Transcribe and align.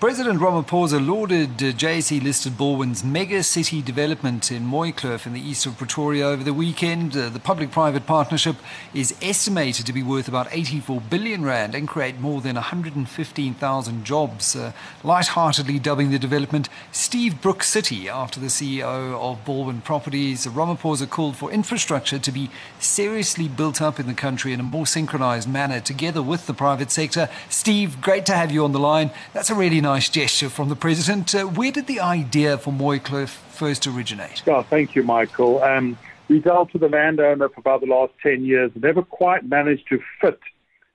President 0.00 0.40
Ramaphosa 0.40 0.98
lauded 0.98 1.50
uh, 1.62 1.70
JSE 1.70 2.20
listed 2.20 2.54
Balwin's 2.54 3.04
mega 3.04 3.44
city 3.44 3.80
development 3.80 4.50
in 4.50 4.66
Mooikloof 4.66 5.24
in 5.24 5.34
the 5.34 5.40
east 5.40 5.66
of 5.66 5.78
Pretoria 5.78 6.26
over 6.26 6.42
the 6.42 6.52
weekend. 6.52 7.16
Uh, 7.16 7.28
the 7.28 7.38
public 7.38 7.70
private 7.70 8.04
partnership 8.04 8.56
is 8.92 9.14
estimated 9.22 9.86
to 9.86 9.92
be 9.92 10.02
worth 10.02 10.26
about 10.26 10.48
84 10.50 11.00
billion 11.00 11.44
rand 11.44 11.76
and 11.76 11.86
create 11.86 12.18
more 12.18 12.40
than 12.40 12.56
115,000 12.56 14.04
jobs. 14.04 14.56
Uh, 14.56 14.72
lightheartedly 15.04 15.78
dubbing 15.78 16.10
the 16.10 16.18
development 16.18 16.68
Steve 16.90 17.40
Brook 17.40 17.62
City 17.62 18.08
after 18.08 18.40
the 18.40 18.48
CEO 18.48 19.14
of 19.20 19.44
Balwin 19.44 19.82
Properties. 19.84 20.44
Ramaphosa 20.44 21.08
called 21.08 21.36
for 21.36 21.52
infrastructure 21.52 22.18
to 22.18 22.32
be 22.32 22.50
seriously 22.80 23.46
built 23.46 23.80
up 23.80 24.00
in 24.00 24.08
the 24.08 24.14
country 24.14 24.52
in 24.52 24.58
a 24.58 24.64
more 24.64 24.88
synchronized 24.88 25.48
manner 25.48 25.78
together 25.78 26.20
with 26.20 26.48
the 26.48 26.52
private 26.54 26.90
sector. 26.90 27.28
Steve, 27.48 28.00
great 28.00 28.26
to 28.26 28.34
have 28.34 28.50
you 28.50 28.64
on 28.64 28.72
the 28.72 28.80
line. 28.80 29.12
That's 29.32 29.50
a 29.50 29.54
really 29.54 29.84
nice 29.84 29.93
nice 29.94 30.08
gesture 30.08 30.50
from 30.50 30.68
the 30.68 30.74
president. 30.74 31.32
Uh, 31.32 31.44
where 31.44 31.70
did 31.70 31.86
the 31.86 32.00
idea 32.00 32.58
for 32.58 32.72
Mooikloof 32.72 33.28
first 33.28 33.86
originate? 33.86 34.42
Oh, 34.48 34.62
thank 34.62 34.96
you, 34.96 35.04
Michael. 35.04 35.62
Um, 35.62 35.96
we 36.26 36.40
dealt 36.40 36.72
with 36.72 36.82
the 36.82 36.88
landowner 36.88 37.48
for 37.48 37.60
about 37.60 37.80
the 37.80 37.86
last 37.86 38.12
10 38.20 38.44
years, 38.44 38.72
never 38.74 39.02
quite 39.02 39.48
managed 39.48 39.86
to 39.90 40.00
fit 40.20 40.40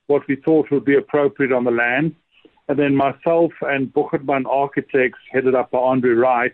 what 0.08 0.28
we 0.28 0.36
thought 0.36 0.70
would 0.70 0.84
be 0.84 0.98
appropriate 0.98 1.54
on 1.54 1.64
the 1.64 1.72
land. 1.72 2.14
And 2.68 2.78
then 2.78 2.94
myself 2.94 3.54
and 3.62 3.88
Boogertman 3.88 4.46
Architects, 4.48 5.20
headed 5.32 5.56
up 5.56 5.72
by 5.72 5.78
Andre 5.78 6.12
Wright, 6.12 6.54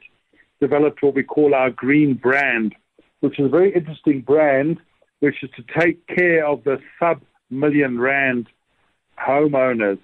developed 0.61 1.01
what 1.01 1.15
we 1.15 1.23
call 1.23 1.55
our 1.55 1.71
green 1.71 2.13
brand, 2.13 2.75
which 3.21 3.39
is 3.39 3.47
a 3.47 3.49
very 3.49 3.73
interesting 3.73 4.21
brand, 4.21 4.77
which 5.19 5.41
is 5.41 5.49
to 5.55 5.63
take 5.79 6.05
care 6.05 6.45
of 6.45 6.63
the 6.63 6.79
sub 6.99 7.21
million 7.49 7.99
rand 7.99 8.45
homeowners 9.17 9.97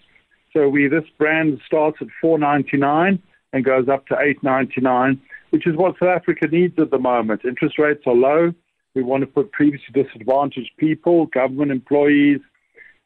so 0.53 0.67
we 0.67 0.87
this 0.87 1.03
brand 1.17 1.59
starts 1.65 1.97
at 2.01 2.07
4.99 2.23 3.19
and 3.53 3.65
goes 3.65 3.87
up 3.87 4.07
to 4.07 4.15
8.99, 4.15 5.19
which 5.49 5.67
is 5.67 5.75
what 5.75 5.95
South 5.99 6.09
Africa 6.09 6.47
needs 6.47 6.77
at 6.79 6.91
the 6.91 6.99
moment. 6.99 7.45
Interest 7.45 7.77
rates 7.77 8.03
are 8.05 8.13
low. 8.13 8.53
We 8.93 9.03
want 9.03 9.21
to 9.21 9.27
put 9.27 9.51
previously 9.51 10.03
disadvantaged 10.03 10.71
people, 10.77 11.27
government 11.27 11.71
employees, 11.71 12.39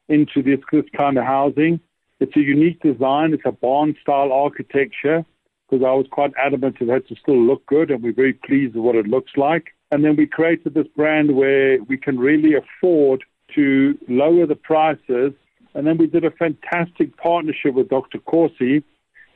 into 0.08 0.42
this, 0.42 0.58
this 0.72 0.84
kind 0.96 1.18
of 1.18 1.24
housing. 1.24 1.80
It's 2.20 2.36
a 2.36 2.40
unique 2.40 2.80
design. 2.80 3.34
It's 3.34 3.42
a 3.44 3.52
barn-style 3.52 4.32
architecture 4.32 5.24
because 5.68 5.84
I 5.84 5.92
was 5.92 6.06
quite 6.10 6.32
adamant 6.38 6.76
it 6.80 6.88
had 6.88 7.06
to 7.08 7.16
still 7.16 7.40
look 7.40 7.66
good, 7.66 7.90
and 7.90 8.02
we're 8.02 8.12
very 8.12 8.32
pleased 8.32 8.76
with 8.76 8.84
what 8.84 8.94
it 8.94 9.06
looks 9.06 9.32
like. 9.36 9.74
And 9.90 10.04
then 10.04 10.16
we 10.16 10.26
created 10.26 10.74
this 10.74 10.86
brand 10.96 11.34
where 11.36 11.82
we 11.84 11.96
can 11.96 12.18
really 12.18 12.54
afford 12.54 13.24
to 13.54 13.98
lower 14.08 14.46
the 14.46 14.56
prices 14.56 15.32
and 15.76 15.86
then 15.86 15.98
we 15.98 16.06
did 16.06 16.24
a 16.24 16.30
fantastic 16.30 17.18
partnership 17.18 17.74
with 17.74 17.90
Dr. 17.90 18.18
Kgosi 18.18 18.82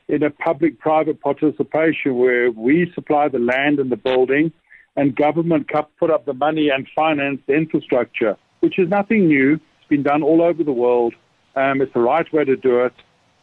in 0.07 0.23
a 0.23 0.31
public 0.31 0.79
private 0.79 1.21
participation 1.21 2.17
where 2.17 2.49
we 2.49 2.91
supply 2.95 3.27
the 3.27 3.37
land 3.37 3.77
and 3.79 3.91
the 3.91 3.95
building 3.95 4.51
and 4.95 5.15
government 5.15 5.69
put 5.99 6.09
up 6.09 6.25
the 6.25 6.33
money 6.33 6.69
and 6.69 6.87
finance 6.95 7.39
the 7.45 7.53
infrastructure, 7.53 8.35
which 8.61 8.79
is 8.79 8.89
nothing 8.89 9.27
new. 9.27 9.53
It's 9.53 9.87
been 9.87 10.01
done 10.01 10.23
all 10.23 10.41
over 10.41 10.63
the 10.63 10.71
world. 10.71 11.13
Um, 11.55 11.79
it's 11.79 11.93
the 11.93 11.99
right 11.99 12.25
way 12.33 12.43
to 12.43 12.57
do 12.57 12.85
it. 12.85 12.93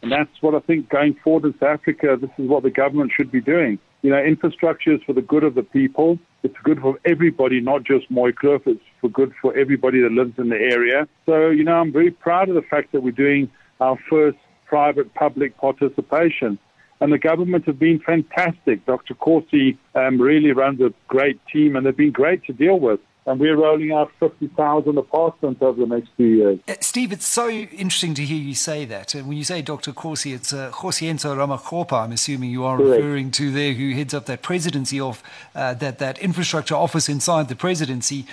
And 0.02 0.10
that's 0.10 0.30
what 0.40 0.56
I 0.56 0.60
think 0.60 0.88
going 0.88 1.14
forward 1.22 1.44
in 1.44 1.52
South 1.60 1.80
Africa, 1.80 2.18
this 2.20 2.30
is 2.36 2.48
what 2.48 2.64
the 2.64 2.70
government 2.70 3.12
should 3.16 3.30
be 3.30 3.40
doing. 3.40 3.78
You 4.02 4.10
know, 4.10 4.18
infrastructure 4.18 4.92
is 4.92 5.00
for 5.06 5.12
the 5.12 5.22
good 5.22 5.44
of 5.44 5.54
the 5.54 5.62
people. 5.62 6.18
It's 6.42 6.56
good 6.64 6.80
for 6.80 6.98
everybody, 7.04 7.60
not 7.60 7.84
just 7.84 8.10
Mooikloof. 8.10 8.66
It's 8.66 8.82
for 9.00 9.08
good 9.08 9.32
for 9.40 9.56
everybody 9.56 10.00
that 10.00 10.12
lives 10.12 10.38
in 10.38 10.48
the 10.48 10.56
area. 10.56 11.08
So, 11.26 11.50
you 11.50 11.64
know, 11.64 11.74
I'm 11.74 11.92
very 11.92 12.10
proud 12.10 12.48
of 12.48 12.54
the 12.54 12.62
fact 12.62 12.92
that 12.92 13.02
we're 13.02 13.10
doing 13.10 13.50
our 13.80 13.98
first 14.10 14.38
private 14.66 15.14
public 15.14 15.56
participation. 15.56 16.58
And 17.00 17.12
the 17.12 17.18
government 17.18 17.64
have 17.66 17.78
been 17.78 18.00
fantastic. 18.00 18.84
Dr. 18.84 19.14
Kgosi 19.14 19.78
um, 19.94 20.20
really 20.20 20.52
runs 20.52 20.80
a 20.80 20.92
great 21.06 21.40
team, 21.46 21.76
and 21.76 21.86
they've 21.86 21.96
been 21.96 22.10
great 22.10 22.44
to 22.46 22.52
deal 22.52 22.80
with 22.80 23.00
and 23.28 23.38
we're 23.38 23.56
rolling 23.56 23.92
out 23.92 24.10
50,000 24.20 24.96
apartments 24.96 25.60
over 25.60 25.78
the 25.78 25.86
next 25.86 26.08
few 26.16 26.26
years. 26.26 26.58
Uh, 26.66 26.74
Steve, 26.80 27.12
it's 27.12 27.26
so 27.26 27.50
interesting 27.50 28.14
to 28.14 28.24
hear 28.24 28.38
you 28.38 28.54
say 28.54 28.86
that. 28.86 29.14
And 29.14 29.28
when 29.28 29.36
you 29.36 29.44
say 29.44 29.60
Dr. 29.60 29.92
Kgosi, 29.92 30.34
it's 30.34 30.54
uh, 30.54 30.70
Kgosientsho 30.70 31.36
Ramokgopa, 31.36 32.04
I'm 32.04 32.12
assuming 32.12 32.50
you 32.50 32.64
are 32.64 32.78
Correct. 32.78 33.02
referring 33.02 33.30
to 33.32 33.50
there, 33.50 33.74
who 33.74 33.92
heads 33.92 34.14
up 34.14 34.24
that 34.26 34.40
presidency 34.40 34.98
of 34.98 35.22
uh, 35.54 35.74
that, 35.74 35.98
that 35.98 36.18
infrastructure 36.20 36.74
office 36.74 37.08
inside 37.08 37.48
the 37.48 37.56
presidency. 37.56 38.24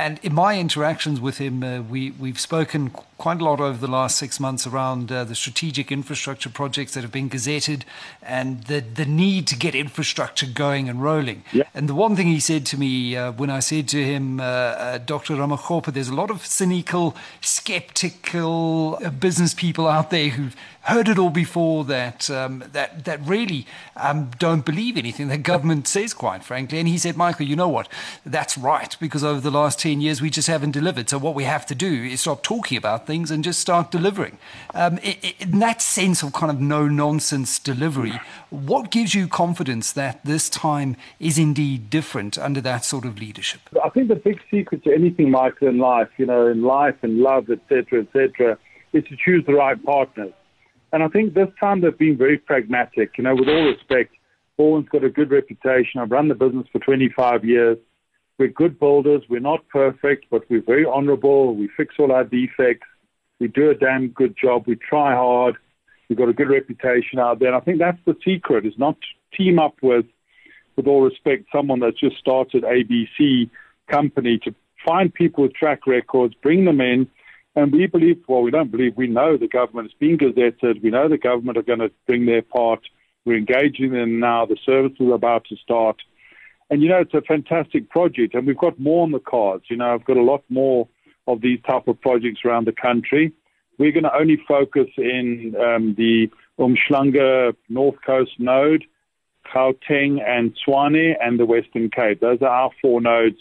And 0.00 0.18
in 0.22 0.32
my 0.32 0.58
interactions 0.58 1.20
with 1.20 1.36
him, 1.36 1.62
uh, 1.62 1.82
we, 1.82 2.12
we've 2.12 2.40
spoken 2.40 2.88
quite 3.18 3.38
a 3.38 3.44
lot 3.44 3.60
over 3.60 3.76
the 3.76 3.92
last 3.92 4.16
six 4.16 4.40
months 4.40 4.66
around 4.66 5.12
uh, 5.12 5.24
the 5.24 5.34
strategic 5.34 5.92
infrastructure 5.92 6.48
projects 6.48 6.94
that 6.94 7.02
have 7.02 7.12
been 7.12 7.28
gazetted 7.28 7.82
and 8.22 8.64
the, 8.64 8.80
the 8.80 9.04
need 9.04 9.46
to 9.48 9.54
get 9.54 9.74
infrastructure 9.74 10.46
going 10.46 10.88
and 10.88 11.02
rolling. 11.02 11.44
Yeah. 11.52 11.64
And 11.74 11.86
the 11.86 11.94
one 11.94 12.16
thing 12.16 12.28
he 12.28 12.40
said 12.40 12.64
to 12.66 12.78
me 12.78 13.14
uh, 13.14 13.32
when 13.32 13.50
I 13.50 13.60
said 13.60 13.88
to 13.88 14.02
him, 14.02 14.40
uh, 14.40 14.44
uh, 14.44 14.98
Dr. 14.98 15.34
Ramokgopa, 15.34 15.92
there's 15.92 16.08
a 16.08 16.14
lot 16.14 16.30
of 16.30 16.46
cynical, 16.46 17.14
skeptical 17.42 18.98
uh, 19.04 19.10
business 19.10 19.52
people 19.52 19.86
out 19.86 20.08
there 20.08 20.30
who've 20.30 20.56
heard 20.84 21.08
it 21.08 21.18
all 21.18 21.30
before 21.30 21.84
that 21.84 22.30
um, 22.30 22.64
that 22.72 23.04
that 23.04 23.20
really 23.26 23.66
um, 23.96 24.30
don't 24.38 24.64
believe 24.64 24.96
anything 24.96 25.28
the 25.28 25.36
government 25.36 25.86
says, 25.86 26.14
quite 26.14 26.42
frankly. 26.42 26.78
And 26.78 26.88
he 26.88 26.96
said, 26.96 27.16
Michael, 27.16 27.46
you 27.46 27.54
know 27.54 27.68
what? 27.68 27.88
That's 28.24 28.56
right 28.56 28.96
because 28.98 29.22
over 29.22 29.40
the 29.40 29.50
last 29.50 29.78
ten 29.90 30.00
years 30.00 30.22
we 30.22 30.30
just 30.30 30.46
haven't 30.46 30.70
delivered. 30.70 31.08
So 31.08 31.18
what 31.18 31.34
we 31.34 31.42
have 31.44 31.66
to 31.66 31.74
do 31.74 31.92
is 32.04 32.20
stop 32.20 32.44
talking 32.44 32.78
about 32.78 33.08
things 33.08 33.30
and 33.32 33.42
just 33.42 33.58
start 33.58 33.90
delivering. 33.90 34.38
Um, 34.72 34.98
in 34.98 35.58
that 35.58 35.82
sense 35.82 36.22
of 36.22 36.32
kind 36.32 36.50
of 36.50 36.60
no 36.60 36.86
nonsense 36.86 37.58
delivery, 37.58 38.20
what 38.50 38.92
gives 38.92 39.16
you 39.16 39.26
confidence 39.26 39.92
that 39.92 40.24
this 40.24 40.48
time 40.48 40.96
is 41.18 41.38
indeed 41.38 41.90
different 41.90 42.38
under 42.38 42.60
that 42.60 42.84
sort 42.84 43.04
of 43.04 43.18
leadership? 43.18 43.62
I 43.84 43.88
think 43.88 44.06
the 44.06 44.14
big 44.14 44.40
secret 44.48 44.84
to 44.84 44.94
anything, 44.94 45.28
Michael, 45.32 45.66
in 45.66 45.78
life, 45.78 46.08
you 46.18 46.26
know, 46.26 46.46
in 46.46 46.62
life 46.62 46.96
and 47.02 47.18
love, 47.18 47.50
etc., 47.50 48.02
etc., 48.02 48.58
is 48.92 49.02
to 49.08 49.16
choose 49.16 49.44
the 49.44 49.54
right 49.54 49.82
partners. 49.84 50.32
And 50.92 51.02
I 51.02 51.08
think 51.08 51.34
this 51.34 51.48
time 51.58 51.80
they've 51.80 51.98
been 51.98 52.16
very 52.16 52.38
pragmatic. 52.38 53.18
You 53.18 53.24
know, 53.24 53.34
with 53.34 53.48
all 53.48 53.64
respect, 53.64 54.14
Balwin's 54.56 54.88
got 54.88 55.02
a 55.02 55.10
good 55.10 55.32
reputation. 55.32 56.00
I've 56.00 56.12
run 56.12 56.28
the 56.28 56.36
business 56.36 56.66
for 56.70 56.78
25 56.78 57.44
years. 57.44 57.78
We're 58.40 58.48
good 58.48 58.80
builders. 58.80 59.22
We're 59.28 59.38
not 59.38 59.68
perfect, 59.68 60.24
but 60.30 60.48
we're 60.48 60.62
very 60.62 60.86
honorable. 60.86 61.54
We 61.54 61.68
fix 61.76 61.96
all 61.98 62.10
our 62.10 62.24
defects. 62.24 62.86
We 63.38 63.48
do 63.48 63.68
a 63.68 63.74
damn 63.74 64.08
good 64.08 64.34
job. 64.34 64.64
We 64.66 64.76
try 64.76 65.14
hard. 65.14 65.56
We've 66.08 66.16
got 66.16 66.30
a 66.30 66.32
good 66.32 66.48
reputation 66.48 67.18
out 67.18 67.38
there. 67.38 67.48
And 67.48 67.56
I 67.58 67.60
think 67.60 67.80
that's 67.80 67.98
the 68.06 68.16
secret 68.24 68.64
is 68.64 68.72
not 68.78 68.96
team 69.36 69.58
up 69.58 69.74
with, 69.82 70.06
with 70.74 70.86
all 70.86 71.02
respect, 71.02 71.48
someone 71.54 71.80
that's 71.80 72.00
just 72.00 72.16
started 72.16 72.64
ABC 72.64 73.50
company 73.90 74.38
to 74.44 74.54
find 74.86 75.12
people 75.12 75.42
with 75.42 75.52
track 75.52 75.86
records, 75.86 76.32
bring 76.42 76.64
them 76.64 76.80
in, 76.80 77.10
and 77.56 77.70
we 77.70 77.88
believe, 77.88 78.22
well, 78.26 78.40
we 78.40 78.50
don't 78.50 78.70
believe, 78.70 78.96
we 78.96 79.06
know 79.06 79.36
the 79.36 79.48
government 79.48 79.88
is 79.88 79.94
being 80.00 80.16
gazetted. 80.16 80.82
We 80.82 80.88
know 80.88 81.10
the 81.10 81.18
government 81.18 81.58
are 81.58 81.62
going 81.62 81.80
to 81.80 81.90
bring 82.06 82.24
their 82.24 82.40
part. 82.40 82.80
We're 83.26 83.36
engaging 83.36 83.92
them 83.92 84.18
now. 84.18 84.46
The 84.46 84.56
services 84.64 85.08
are 85.08 85.12
about 85.12 85.44
to 85.50 85.56
start. 85.56 86.00
And, 86.70 86.82
you 86.82 86.88
know, 86.88 87.00
it's 87.00 87.14
a 87.14 87.22
fantastic 87.22 87.90
project. 87.90 88.34
And 88.34 88.46
we've 88.46 88.56
got 88.56 88.78
more 88.78 89.02
on 89.02 89.10
the 89.10 89.18
cards. 89.18 89.64
You 89.68 89.76
know, 89.76 89.92
I've 89.92 90.04
got 90.04 90.16
a 90.16 90.22
lot 90.22 90.44
more 90.48 90.88
of 91.26 91.40
these 91.40 91.60
type 91.68 91.88
of 91.88 92.00
projects 92.00 92.40
around 92.44 92.66
the 92.66 92.72
country. 92.72 93.32
We're 93.78 93.92
going 93.92 94.04
to 94.04 94.14
only 94.14 94.38
focus 94.46 94.88
in 94.96 95.54
um, 95.58 95.94
the 95.96 96.28
Umhlanga 96.58 97.54
North 97.68 97.96
Coast 98.06 98.32
node, 98.38 98.84
Gauteng 99.52 100.22
and 100.24 100.54
Tshwane, 100.56 101.14
and 101.20 101.40
the 101.40 101.46
Western 101.46 101.90
Cape. 101.90 102.20
Those 102.20 102.42
are 102.42 102.48
our 102.48 102.70
four 102.80 103.00
nodes 103.00 103.38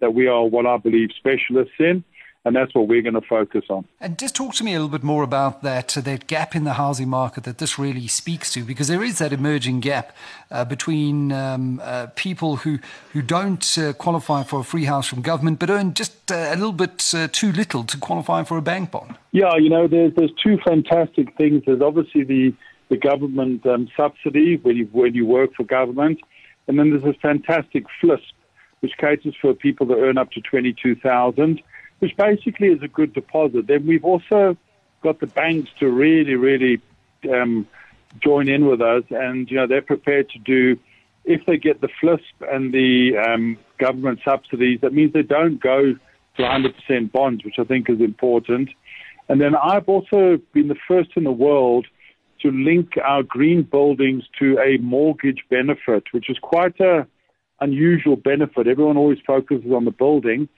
that 0.00 0.14
we 0.14 0.26
are 0.26 0.44
what 0.44 0.66
I 0.66 0.78
believe 0.78 1.10
specialists 1.16 1.74
in 1.78 2.04
and 2.44 2.56
that's 2.56 2.74
what 2.74 2.88
we're 2.88 3.02
going 3.02 3.14
to 3.14 3.20
focus 3.20 3.64
on. 3.68 3.84
And 4.00 4.18
just 4.18 4.34
talk 4.34 4.54
to 4.54 4.64
me 4.64 4.72
a 4.72 4.74
little 4.76 4.88
bit 4.88 5.02
more 5.02 5.22
about 5.22 5.62
that 5.62 5.96
uh, 5.96 6.00
that 6.02 6.26
gap 6.26 6.56
in 6.56 6.64
the 6.64 6.74
housing 6.74 7.08
market 7.08 7.44
that 7.44 7.58
this 7.58 7.78
really 7.78 8.06
speaks 8.06 8.52
to, 8.52 8.64
because 8.64 8.88
there 8.88 9.04
is 9.04 9.18
that 9.18 9.32
emerging 9.32 9.80
gap 9.80 10.16
uh, 10.50 10.64
between 10.64 11.32
um, 11.32 11.80
uh, 11.82 12.06
people 12.16 12.56
who 12.56 12.78
who 13.12 13.22
don't 13.22 13.78
uh, 13.78 13.92
qualify 13.92 14.42
for 14.42 14.60
a 14.60 14.64
free 14.64 14.86
house 14.86 15.06
from 15.06 15.20
government, 15.20 15.58
but 15.58 15.70
earn 15.70 15.92
just 15.92 16.32
uh, 16.32 16.48
a 16.50 16.56
little 16.56 16.72
bit 16.72 17.12
uh, 17.14 17.28
too 17.30 17.52
little 17.52 17.84
to 17.84 17.98
qualify 17.98 18.42
for 18.42 18.56
a 18.56 18.62
bank 18.62 18.90
bond. 18.90 19.16
Yeah, 19.32 19.56
you 19.56 19.68
know, 19.68 19.86
there's 19.86 20.14
there's 20.14 20.32
two 20.42 20.58
fantastic 20.66 21.36
things. 21.36 21.62
There's 21.66 21.82
obviously 21.82 22.24
the 22.24 22.54
the 22.88 22.96
government 22.96 23.64
um, 23.66 23.88
subsidy 23.96 24.56
when 24.56 24.76
you 24.76 24.88
when 24.92 25.14
you 25.14 25.26
work 25.26 25.54
for 25.54 25.64
government, 25.64 26.20
and 26.66 26.78
then 26.78 26.90
there's 26.90 27.02
this 27.02 27.16
fantastic 27.20 27.84
FLISP, 28.00 28.32
which 28.80 28.92
caters 28.98 29.34
for 29.40 29.52
people 29.52 29.86
that 29.86 29.96
earn 29.96 30.16
up 30.16 30.30
to 30.32 30.40
twenty 30.40 30.72
two 30.72 30.96
thousand 30.96 31.62
which 32.00 32.16
basically 32.16 32.68
is 32.68 32.82
a 32.82 32.88
good 32.88 33.12
deposit. 33.12 33.66
Then 33.66 33.86
we've 33.86 34.04
also 34.04 34.56
got 35.02 35.20
the 35.20 35.26
banks 35.26 35.70
to 35.78 35.88
really, 35.88 36.34
really 36.34 36.80
um, 37.32 37.66
join 38.22 38.48
in 38.48 38.66
with 38.66 38.80
us, 38.80 39.04
and 39.10 39.50
you 39.50 39.56
know 39.56 39.66
they're 39.66 39.82
prepared 39.82 40.28
to 40.30 40.38
do. 40.38 40.78
If 41.24 41.44
they 41.46 41.58
get 41.58 41.80
the 41.80 41.88
FLISP 42.02 42.52
and 42.52 42.72
the 42.72 43.16
um, 43.18 43.58
government 43.78 44.20
subsidies, 44.24 44.80
that 44.80 44.92
means 44.92 45.12
they 45.12 45.22
don't 45.22 45.60
go 45.60 45.94
to 46.36 46.42
100% 46.42 47.12
bonds, 47.12 47.44
which 47.44 47.56
I 47.58 47.64
think 47.64 47.90
is 47.90 48.00
important. 48.00 48.70
And 49.28 49.40
then 49.40 49.54
I've 49.54 49.88
also 49.88 50.40
been 50.52 50.68
the 50.68 50.78
first 50.88 51.10
in 51.16 51.24
the 51.24 51.32
world 51.32 51.86
to 52.40 52.50
link 52.50 52.94
our 53.04 53.22
green 53.22 53.62
buildings 53.62 54.24
to 54.38 54.58
a 54.58 54.78
mortgage 54.78 55.44
benefit, 55.50 56.04
which 56.12 56.30
is 56.30 56.38
quite 56.40 56.80
a 56.80 57.06
unusual 57.60 58.16
benefit. 58.16 58.66
Everyone 58.66 58.96
always 58.96 59.18
focuses 59.26 59.70
on 59.72 59.84
the 59.84 59.90
building. 59.90 60.48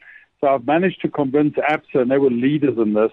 So 0.43 0.49
I've 0.49 0.67
managed 0.67 1.01
to 1.03 1.09
convince 1.09 1.55
ABSA, 1.55 2.03
and 2.03 2.11
they 2.11 2.19
were 2.19 2.31
leaders 2.31 2.77
in 2.77 2.95
this, 2.95 3.13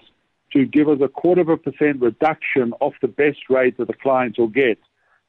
to 0.52 0.66
give 0.66 0.88
us 0.88 0.98
a 1.00 1.06
quarter 1.06 1.42
of 1.42 1.48
a 1.48 1.56
percent 1.56 2.00
reduction 2.00 2.72
off 2.80 2.94
the 3.00 3.08
best 3.08 3.48
rate 3.48 3.78
that 3.78 3.86
the 3.86 3.94
clients 3.94 4.36
will 4.36 4.48
get. 4.48 4.78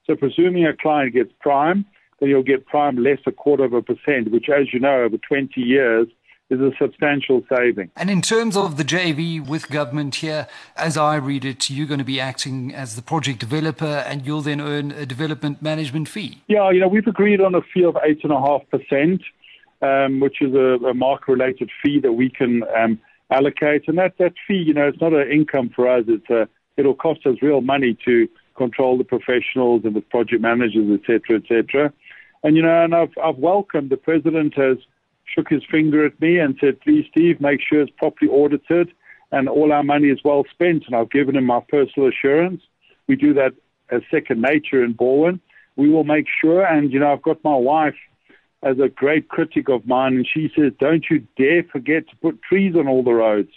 So 0.08 0.16
presuming 0.16 0.66
a 0.66 0.76
client 0.76 1.14
gets 1.14 1.32
prime, 1.40 1.86
then 2.20 2.30
you'll 2.30 2.42
get 2.42 2.66
prime 2.66 2.98
less 2.98 3.20
a 3.28 3.32
quarter 3.32 3.66
of 3.66 3.74
a 3.74 3.84
percent, 3.84 4.32
which, 4.32 4.50
as 4.50 4.74
you 4.74 4.80
know, 4.80 5.04
over 5.04 5.18
20 5.18 5.62
years 5.62 6.08
is 6.50 6.60
a 6.60 6.72
substantial 6.80 7.44
saving. 7.48 7.92
And 7.96 8.10
in 8.10 8.22
terms 8.22 8.58
of 8.58 8.78
the 8.78 8.84
JV 8.84 9.46
with 9.46 9.70
government 9.70 10.16
here, 10.16 10.48
as 10.76 10.98
I 10.98 11.16
read 11.16 11.46
it, 11.46 11.70
you're 11.70 11.88
going 11.88 12.00
to 12.00 12.04
be 12.04 12.20
acting 12.20 12.74
as 12.74 12.96
the 12.96 13.02
project 13.02 13.40
developer 13.40 13.86
and 13.86 14.26
you'll 14.26 14.42
then 14.42 14.60
earn 14.60 14.92
a 14.92 15.06
development 15.06 15.62
management 15.62 16.10
fee. 16.10 16.42
Yeah, 16.48 16.70
you 16.72 16.80
know, 16.80 16.90
we've 16.90 17.08
agreed 17.08 17.42
on 17.42 17.56
a 17.56 17.62
fee 17.62 17.86
of 17.86 17.94
8.5%, 17.94 19.22
um, 19.82 20.20
which 20.20 20.42
is 20.42 20.54
a, 20.54 20.78
a 20.86 20.94
market 20.94 21.32
related 21.32 21.70
fee 21.82 22.00
that 22.00 22.14
we 22.14 22.30
can 22.30 22.64
um, 22.76 23.00
allocate. 23.32 23.88
And 23.88 23.98
that, 23.98 24.18
that 24.20 24.34
fee, 24.48 24.64
you 24.68 24.74
know, 24.74 24.88
it's 24.88 25.02
not 25.02 25.14
an 25.14 25.32
income 25.32 25.70
for 25.76 25.88
us, 25.88 26.06
it's 26.08 26.30
a, 26.30 26.48
it'll 26.78 26.96
cost 26.96 27.26
us 27.26 27.36
real 27.42 27.62
money 27.62 27.98
to 28.06 28.28
control 28.56 28.98
the 28.98 29.04
professionals 29.04 29.82
and 29.86 29.96
the 29.96 30.02
project 30.02 30.42
managers, 30.42 30.88
et 30.92 31.02
cetera, 31.06 31.40
et 31.40 31.48
cetera. 31.48 31.94
And, 32.44 32.56
you 32.56 32.64
know, 32.64 32.84
and 32.84 32.94
I've, 32.94 33.14
I've 33.24 33.38
welcomed 33.38 33.90
the 33.90 33.98
president 33.98 34.56
has 34.56 34.78
shook 35.26 35.50
his 35.50 35.64
finger 35.70 36.06
at 36.06 36.20
me 36.20 36.40
and 36.40 36.58
said, 36.60 36.82
please, 36.82 37.06
Steve, 37.10 37.40
make 37.40 37.62
sure 37.62 37.82
it's 37.82 37.92
properly 37.98 38.30
audited 38.30 38.92
and 39.32 39.48
all 39.48 39.72
our 39.72 39.84
money 39.84 40.10
is 40.10 40.20
well 40.26 40.44
spent. 40.52 40.84
And 40.88 40.96
I've 40.96 41.10
given 41.10 41.36
him 41.36 41.46
my 41.46 41.62
personal 41.70 42.10
assurance. 42.10 42.62
We 43.08 43.16
do 43.16 43.34
that 43.36 43.54
as 43.90 44.02
second 44.12 44.42
nature 44.42 44.84
in 44.84 44.94
Balwin. 44.94 45.40
We 45.78 45.90
will 45.90 46.04
make 46.04 46.26
sure. 46.42 46.66
And, 46.66 46.92
you 46.92 47.00
know, 47.00 47.14
I've 47.14 47.22
got 47.22 47.44
my 47.44 47.56
wife 47.56 47.96
as 48.64 48.80
a 48.80 48.90
great 48.90 49.30
critic 49.30 49.70
of 49.70 49.86
mine, 49.88 50.16
and 50.16 50.28
she 50.28 50.52
says, 50.56 50.72
don't 50.80 51.06
you 51.10 51.26
dare 51.38 51.64
forget 51.64 52.08
to 52.10 52.16
put 52.18 52.42
trees 52.42 52.76
on 52.76 52.88
all 52.88 53.04
the 53.04 53.14
roads. 53.14 53.50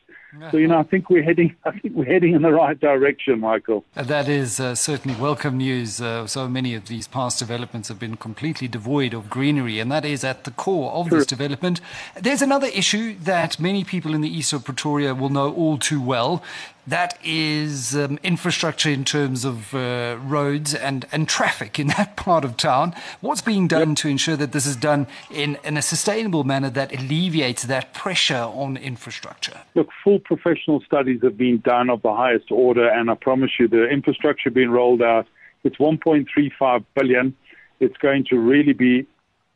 So 0.50 0.56
you 0.56 0.66
know, 0.66 0.78
I 0.78 0.82
think 0.82 1.10
we're 1.10 1.22
heading. 1.22 1.54
I 1.64 1.78
think 1.78 1.94
we're 1.94 2.06
heading 2.06 2.34
in 2.34 2.42
the 2.42 2.50
right 2.50 2.78
direction, 2.78 3.40
Michael. 3.40 3.84
That 3.94 4.28
is 4.28 4.58
uh, 4.58 4.74
certainly 4.74 5.18
welcome 5.20 5.58
news. 5.58 6.00
Uh, 6.00 6.26
so 6.26 6.48
many 6.48 6.74
of 6.74 6.88
these 6.88 7.06
past 7.06 7.38
developments 7.38 7.88
have 7.88 7.98
been 7.98 8.16
completely 8.16 8.66
devoid 8.66 9.14
of 9.14 9.30
greenery, 9.30 9.78
and 9.78 9.92
that 9.92 10.04
is 10.04 10.24
at 10.24 10.44
the 10.44 10.50
core 10.50 10.90
of 10.92 11.10
this 11.10 11.26
development. 11.26 11.80
There's 12.20 12.42
another 12.42 12.66
issue 12.66 13.16
that 13.20 13.60
many 13.60 13.84
people 13.84 14.14
in 14.14 14.22
the 14.22 14.28
east 14.28 14.52
of 14.52 14.64
Pretoria 14.64 15.14
will 15.14 15.30
know 15.30 15.52
all 15.54 15.78
too 15.78 16.00
well, 16.00 16.42
that 16.86 17.18
is 17.24 17.96
um, 17.96 18.18
infrastructure 18.22 18.90
in 18.90 19.04
terms 19.04 19.44
of 19.44 19.74
uh, 19.74 20.16
roads 20.22 20.74
and, 20.74 21.06
and 21.12 21.28
traffic 21.28 21.78
in 21.78 21.86
that 21.98 22.16
part 22.16 22.44
of 22.44 22.56
town. 22.56 22.94
What's 23.20 23.40
being 23.40 23.68
done 23.68 23.90
yep. 23.90 23.98
to 23.98 24.08
ensure 24.08 24.36
that 24.36 24.52
this 24.52 24.66
is 24.66 24.76
done 24.76 25.06
in, 25.30 25.58
in 25.64 25.76
a 25.76 25.82
sustainable 25.82 26.44
manner 26.44 26.70
that 26.70 26.92
alleviates 26.92 27.64
that 27.64 27.94
pressure 27.94 28.34
on 28.34 28.76
infrastructure? 28.76 29.60
Look, 29.74 29.88
full 30.02 30.18
professional 30.18 30.80
studies 30.80 31.20
have 31.22 31.36
been 31.36 31.58
done 31.58 31.90
of 31.90 32.02
the 32.02 32.14
highest 32.14 32.50
order, 32.50 32.88
and 32.88 33.10
I 33.10 33.14
promise 33.14 33.52
you, 33.58 33.68
the 33.68 33.88
infrastructure 33.88 34.50
being 34.50 34.70
rolled 34.70 35.02
out, 35.02 35.26
it's 35.64 35.76
1.35 35.76 36.84
billion. 36.94 37.34
It's 37.80 37.96
going 37.96 38.24
to 38.30 38.38
really 38.38 38.74
be 38.74 39.06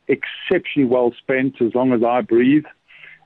exceptionally 0.09 0.89
well 0.89 1.13
spent 1.19 1.61
as 1.61 1.75
long 1.75 1.93
as 1.93 2.03
I 2.03 2.23
breathe, 2.23 2.65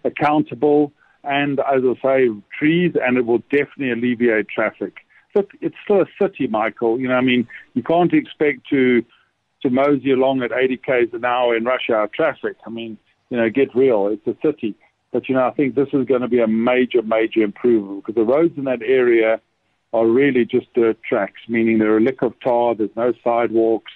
accountable 0.05 0.93
and, 1.24 1.60
as 1.60 1.82
I 1.84 1.94
say, 2.02 2.28
trees, 2.58 2.94
and 3.00 3.16
it 3.16 3.26
will 3.26 3.42
definitely 3.50 3.92
alleviate 3.92 4.48
traffic. 4.48 4.98
Look, 5.34 5.52
it's 5.60 5.76
still 5.84 6.02
a 6.02 6.06
city, 6.20 6.46
Michael. 6.46 7.00
You 7.00 7.08
know, 7.08 7.14
I 7.14 7.20
mean, 7.20 7.48
you 7.74 7.82
can't 7.82 8.12
expect 8.12 8.69
to 8.70 9.04
to 9.62 9.70
mosey 9.70 10.10
along 10.10 10.42
at 10.42 10.50
80 10.52 10.76
k's 10.78 11.08
an 11.12 11.24
hour 11.24 11.56
in 11.56 11.64
rush 11.64 11.88
hour 11.88 12.08
traffic. 12.08 12.56
I 12.66 12.70
mean, 12.70 12.98
you 13.30 13.36
know, 13.36 13.48
get 13.48 13.74
real. 13.74 14.08
It's 14.08 14.26
a 14.26 14.36
city. 14.44 14.74
But, 15.12 15.28
you 15.28 15.34
know, 15.34 15.46
I 15.46 15.52
think 15.52 15.74
this 15.74 15.88
is 15.92 16.04
going 16.06 16.22
to 16.22 16.28
be 16.28 16.40
a 16.40 16.48
major, 16.48 17.02
major 17.02 17.42
improvement 17.42 18.04
because 18.04 18.16
the 18.16 18.24
roads 18.24 18.54
in 18.56 18.64
that 18.64 18.82
area 18.82 19.40
are 19.92 20.06
really 20.06 20.44
just 20.44 20.72
dirt 20.74 20.98
tracks, 21.02 21.40
meaning 21.48 21.78
they're 21.78 21.98
a 21.98 22.00
lick 22.00 22.22
of 22.22 22.34
tar, 22.40 22.74
there's 22.74 22.96
no 22.96 23.12
sidewalks, 23.22 23.92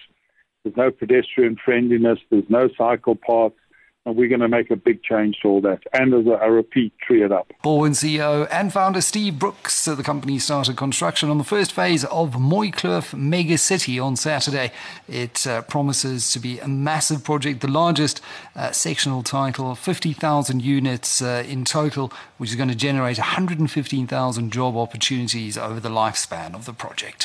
there's 0.62 0.76
no 0.76 0.90
pedestrian 0.90 1.56
friendliness, 1.56 2.19
there's 2.31 2.49
no 2.49 2.69
cycle 2.76 3.17
paths 3.17 3.56
and 4.06 4.17
we're 4.17 4.29
going 4.29 4.41
to 4.41 4.49
make 4.49 4.70
a 4.70 4.76
big 4.76 5.03
change 5.03 5.41
to 5.43 5.49
all 5.49 5.61
that. 5.61 5.82
And 5.93 6.14
as 6.14 6.26
a, 6.26 6.50
repeat, 6.50 6.97
tree 7.00 7.25
it 7.25 7.32
up. 7.32 7.53
Balwin 7.64 7.91
CEO 7.91 8.49
and 8.53 8.73
founder 8.73 9.00
Steve 9.00 9.38
Brookes, 9.38 9.85
the 9.85 10.03
company 10.03 10.38
started 10.38 10.76
construction 10.76 11.29
on 11.29 11.38
the 11.38 11.44
first 11.44 11.73
phase 11.73 12.05
of 12.05 12.35
Mooikloof 12.35 13.19
Mega 13.19 13.58
City 13.58 13.99
on 13.99 14.14
Saturday. 14.14 14.70
It 15.08 15.44
uh, 15.47 15.62
promises 15.62 16.31
to 16.31 16.38
be 16.38 16.61
a 16.61 16.69
massive 16.69 17.25
project, 17.25 17.61
the 17.61 17.69
largest 17.69 18.20
uh, 18.55 18.70
sectional 18.70 19.25
title, 19.25 19.75
50,000 19.75 20.62
units 20.62 21.20
uh, 21.20 21.44
in 21.47 21.64
total, 21.64 22.12
which 22.38 22.50
is 22.50 22.56
going 22.56 22.69
to 22.69 22.76
generate 22.76 23.19
115,000 23.19 24.52
job 24.52 24.76
opportunities 24.76 25.59
over 25.59 25.81
the 25.81 25.91
lifespan 25.91 26.55
of 26.55 26.64
the 26.64 26.73
project. 26.73 27.25